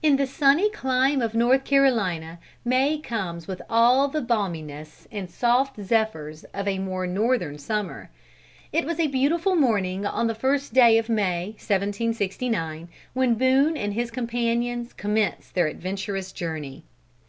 In 0.00 0.14
the 0.14 0.28
sunny 0.28 0.70
clime 0.70 1.20
of 1.20 1.34
North 1.34 1.64
Carolina 1.64 2.38
May 2.64 2.98
comes 3.00 3.48
with 3.48 3.60
all 3.68 4.06
the 4.06 4.20
balminess 4.20 5.08
and 5.10 5.28
soft 5.28 5.80
zephyrs 5.82 6.44
of 6.54 6.68
a 6.68 6.78
more 6.78 7.04
northern 7.04 7.58
summer. 7.58 8.08
It 8.72 8.84
was 8.84 9.00
a 9.00 9.08
beautiful 9.08 9.56
morning 9.56 10.06
on 10.06 10.28
the 10.28 10.36
first 10.36 10.72
day 10.72 10.98
of 10.98 11.08
May, 11.08 11.46
1769, 11.58 12.86
when 13.12 13.34
Boone 13.34 13.76
and 13.76 13.94
his 13.94 14.12
companions 14.12 14.92
commenced 14.92 15.54
their 15.56 15.66
adventurous 15.66 16.30
journey. 16.30 16.84